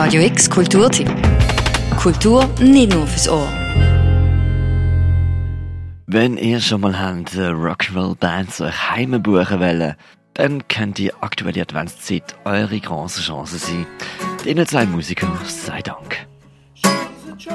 [0.00, 1.10] Radio X Kulturtipp.
[1.96, 3.48] Kultur nicht nur fürs Ohr.
[6.06, 9.96] Wenn ihr schon mal habt, Rock'n'Roll-Band zu euch heim buchen wollen,
[10.34, 13.86] dann könnte die aktuelle Adventszeit eure große Chance sein.
[14.44, 16.28] Diesen zwei Musikern sei Dank.
[16.76, 17.48] Ich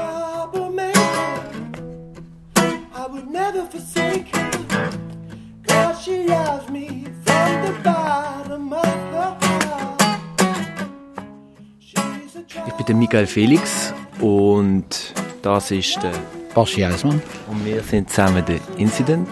[12.85, 16.11] bin der Michael Felix und das ist der
[16.53, 17.21] Baschi Eismann.
[17.49, 19.27] und wir sind zusammen der Incident.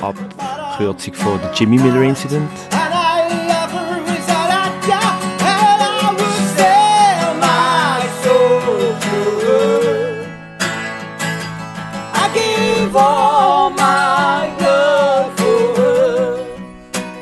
[0.00, 2.50] Abkürzung von der Jimmy Miller Incident.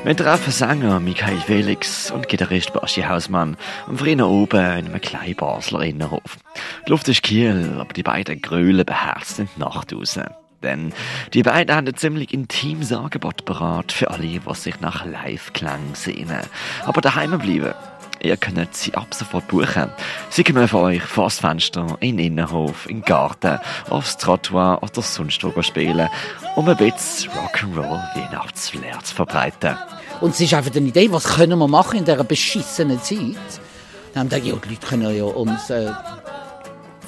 [0.09, 5.35] Wir treffen Sänger Michael Felix und Gitarrist Baschi Hausmann am frühen oben in einem kleinen
[5.35, 6.39] Basler Innenhof.
[6.87, 10.19] Die Luft ist kühl, aber die beiden grölen beherzt in die Nacht raus.
[10.63, 10.95] Denn
[11.35, 16.41] die beiden haben ein ziemlich intimes Angebot parat für alle, die sich nach Live-Klang sehnen.
[16.87, 17.75] Aber daheim bleiben.
[18.21, 19.91] Ihr könnt sie ab sofort buchen.
[20.31, 24.83] Sie kommen für euch vor das Fenster, in den Innenhof, in den Garten, aufs Trottoir
[24.83, 26.09] oder sonst wo spielen,
[26.57, 29.77] um ein bisschen Rock'n'Roll Weihnachtsflair zu verbreiten.
[30.21, 33.37] Und es ist einfach eine Idee, was können wir machen in dieser beschissenen Zeit?
[34.15, 35.93] Dann haben wir gedacht, ja, die Leute können ja uns äh,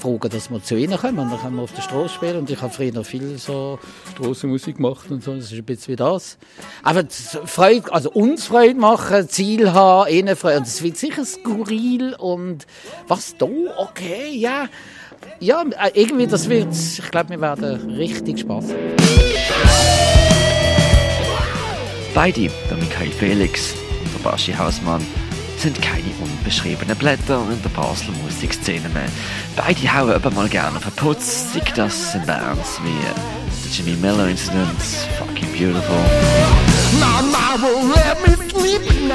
[0.01, 1.19] fragen, dass wir zu ihnen kommen.
[1.19, 2.39] Und dann können wir auf der Straße spielen.
[2.39, 3.79] Und ich habe früher noch viel so
[4.13, 5.35] Strassenmusik gemacht und so.
[5.35, 6.39] Das ist ein bisschen wie das.
[6.85, 7.05] Einfach
[7.47, 10.59] Freude, also uns Freude machen, Ziel haben, ihnen Freude.
[10.59, 12.67] Und es wird sicher skurril und
[13.09, 13.47] was da?
[13.79, 14.69] Okay, ja.
[15.41, 20.20] Ja, äh, irgendwie, das wird, ich glaube, wir werden richtig Spaß haben.
[22.15, 25.01] Beide, der Michael Felix und der Baschi Hausmann,
[25.59, 29.09] sind keine unbeschriebenen Blätter in der Basler Musikszene mehr.
[29.55, 34.81] Beide hauen aber mal gerne Putz, sei das in Bands wie der Jimmy Miller Incident,
[35.19, 35.97] Fucking Beautiful.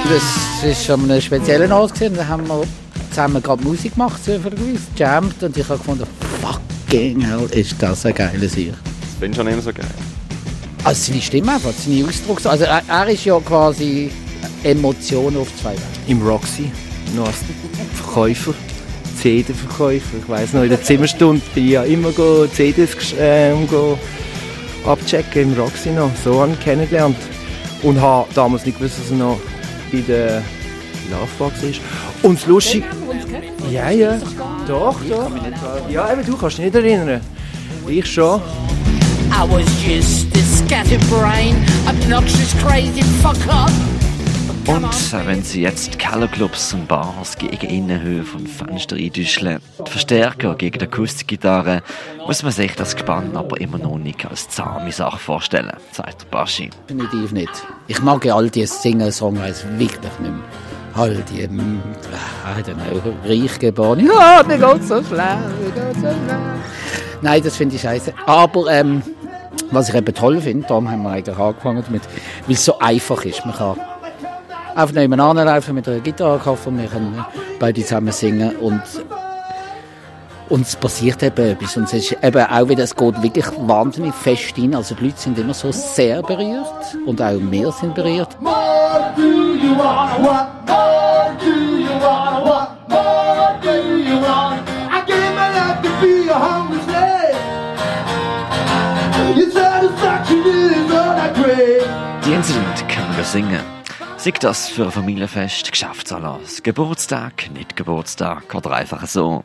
[0.04, 2.16] Das ist an einem speziellen Ort gewesen.
[2.16, 2.64] Da haben wir
[3.10, 6.06] zusammen gerade Musik gemacht, zufälligerweise, jammed und ich habe gefunden,
[6.42, 8.74] fucking hell, ist das ein geiles Sieg.
[9.20, 9.86] Das ich schon immer so geil.
[10.86, 12.46] Also seine Stimme einfach, seine Ausdrucks...
[12.46, 14.12] Also er, er ist ja quasi
[14.64, 16.20] Emotionen auf zwei Wegen.
[16.20, 16.72] Im Roxy,
[17.16, 17.38] noch als
[17.96, 18.54] Verkäufer,
[19.20, 20.18] CD-Verkäufer.
[20.22, 23.98] Ich weiss noch, in der Zimmerstunde bin ich ja immer go CDs äh, um go
[24.86, 26.12] abchecken im Roxy noch.
[26.24, 27.18] So habe ich kennengelernt.
[27.82, 29.40] Und habe damals nicht gewusst, dass er noch
[29.92, 30.44] bei der
[31.10, 31.82] Laufbox ist.
[32.22, 32.86] Und das Lustige...
[33.72, 34.20] Ja, ja.
[34.68, 35.32] Doch, doch.
[35.90, 37.22] Ja, eben, du kannst dich nicht erinnern.
[37.88, 38.40] Ich schon.
[39.38, 41.56] I was just a scatterbrain,
[41.90, 43.66] obnoxious, crazy fucker.
[44.66, 50.56] Und äh, wenn sie jetzt Kellerclubs und Bars gegen Innenhöfe und Fenster eindüscheln, die Verstärker
[50.56, 51.84] gegen die Akustikgitarre,
[52.26, 56.28] muss man sich das Gespann aber immer noch nicht als zahme Sache vorstellen, sagt der
[56.28, 56.70] Baschi.
[56.90, 57.52] Definitiv nicht.
[57.88, 60.34] Ich mag ja all die Singer-Songwriters wirklich nicht mehr.
[60.96, 61.82] All die, ähm,
[62.58, 64.00] I don't know, reich geboren.
[64.00, 65.12] Ja, mir geht's so schlecht,
[65.60, 66.56] mir geht's so schlecht.
[67.22, 68.14] Nein, das finde ich scheiße.
[68.26, 69.02] Aber, ähm,
[69.72, 72.04] was ich eben toll finde, darum haben wir eigentlich angefangen damit,
[72.46, 73.46] weil es so einfach ist.
[73.46, 73.80] Man kann
[74.76, 77.26] einfach nebeneinander laufen mit einer Gitarre kaufen, wir können
[77.60, 78.82] beide zusammen singen und
[80.48, 81.76] und es passiert eben etwas.
[81.76, 84.76] Und es ist eben auch wieder, es geht wirklich wahnsinnig fest rein.
[84.76, 86.98] Also die Leute sind immer so sehr berührt.
[87.06, 88.38] Und auch wir sind berührt.
[102.26, 103.62] Die Incident können wir singen.
[104.18, 109.44] Sei das für ein Familienfest, Geschäftsanlass, Geburtstag, nicht Geburtstag oder einfach so.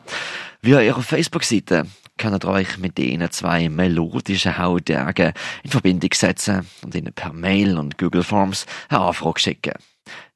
[0.61, 1.87] Via ihrer Facebook-Seite
[2.17, 5.33] könnt ihr euch mit diesen zwei melodischen Haudärgen
[5.63, 9.73] in Verbindung setzen und ihnen per Mail und Google Forms eine Anfrage schicken.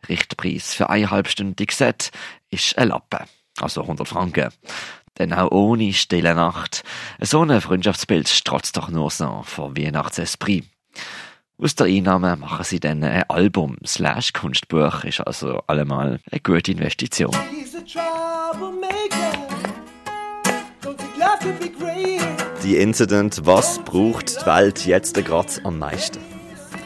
[0.09, 2.11] Richtpreis für ein halbstündiges Set
[2.50, 3.25] ist ein Lappen,
[3.59, 4.49] also 100 Franken.
[5.17, 6.84] Denn auch ohne stille Nacht,
[7.22, 10.66] so ein Freundschaftsbild strotzt doch nur so vor Weihnachtsesprit.
[11.58, 16.73] Aus der Einnahme machen sie dann ein Album slash Kunstbuch, ist also allemal eine gute
[16.73, 17.32] Investition.
[22.64, 26.20] Die Incident, was braucht die Welt jetzt gerade am meisten?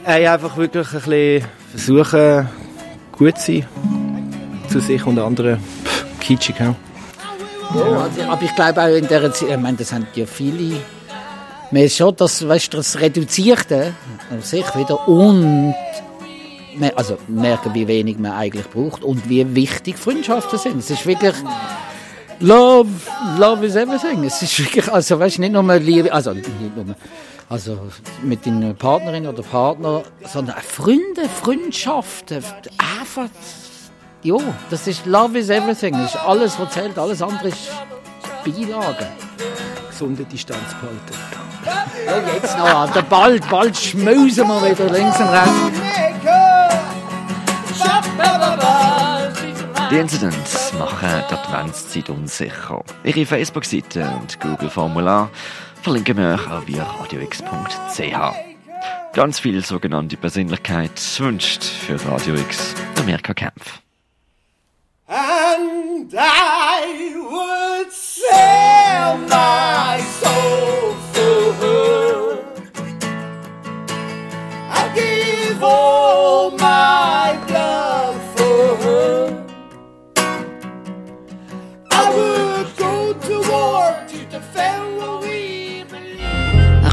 [0.05, 2.49] Ey, einfach wirklich ein bisschen versuchen,
[3.11, 3.67] gut zu sein.
[4.69, 5.59] Zu sich und anderen.
[5.83, 6.75] Pff, kitschig, ja.
[7.75, 10.77] Ja, also, aber ich glaube auch in der Zeit, ich meine, das haben ja viele.
[11.71, 13.93] Man ist schon das, weißt das Reduzierte
[14.31, 15.75] an sich wieder und
[16.77, 20.79] man, also merken, wie wenig man eigentlich braucht und wie wichtig Freundschaften sind.
[20.79, 21.35] Es ist wirklich,
[22.41, 22.89] Love,
[23.37, 24.23] love is everything.
[24.23, 26.95] Es ist wirklich, also weißt nicht nur Liebe, also nicht nur,
[27.49, 27.77] also
[28.23, 32.41] mit deiner Partnerin oder Partner, sondern Freunde, Freundschaften,
[32.77, 33.29] einfach,
[34.23, 34.37] ja,
[34.69, 35.93] das ist Love is everything.
[35.93, 37.69] Das ist alles, was zählt, alles andere ist
[38.43, 39.07] Beilage.
[39.89, 41.39] Gesunde Distanz behalten.
[42.05, 45.79] Ja, jetzt noch, Alter, bald, bald schmusen wir wieder links und rechts.
[49.91, 52.83] Die Incidents machen die Adventszeit unsicher.
[53.03, 55.29] Ihre Facebook-Seite und Google-Formular
[55.81, 56.63] verlinken wir euch auf
[57.01, 58.35] radiox.ch.
[59.13, 63.81] Ganz viel sogenannte Persönlichkeit wünscht für Radio X der Kempf.